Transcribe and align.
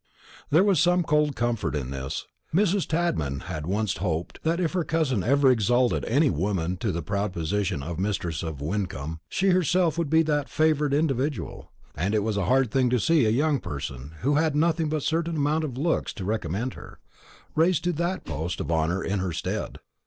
There 0.49 0.63
was 0.63 0.79
some 0.79 1.03
cold 1.03 1.35
comfort 1.35 1.75
in 1.75 1.91
this. 1.91 2.25
Mrs. 2.51 2.87
Tadman 2.87 3.41
had 3.41 3.67
once 3.67 3.97
hoped 3.97 4.39
that 4.41 4.59
if 4.59 4.73
her 4.73 4.83
cousin 4.83 5.23
ever 5.23 5.51
exalted 5.51 6.05
any 6.05 6.27
woman 6.31 6.77
to 6.77 6.91
the 6.91 7.03
proud 7.03 7.33
position 7.33 7.83
of 7.83 7.99
mistress 7.99 8.41
of 8.41 8.61
Wyncomb, 8.61 9.19
she 9.29 9.49
herself 9.49 9.99
would 9.99 10.09
be 10.09 10.23
that 10.23 10.49
favoured 10.49 10.91
individual; 10.95 11.71
and 11.93 12.15
it 12.15 12.23
was 12.23 12.35
a 12.35 12.45
hard 12.45 12.71
thing 12.71 12.89
to 12.89 12.99
see 12.99 13.27
a 13.27 13.29
young 13.29 13.59
person, 13.59 14.15
who 14.21 14.37
had 14.37 14.55
nothing 14.55 14.89
but 14.89 14.97
a 14.97 15.01
certain 15.01 15.35
amount 15.35 15.63
of 15.63 15.75
good 15.75 15.81
looks 15.83 16.13
to 16.13 16.25
recommend 16.25 16.73
her, 16.73 16.97
raised 17.55 17.83
to 17.83 17.93
that 17.93 18.25
post 18.25 18.59
of 18.59 18.71
honour 18.71 19.03
in 19.03 19.19
her 19.19 19.31
stead. 19.31 19.77